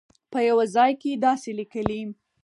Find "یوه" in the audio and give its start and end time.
0.49-0.65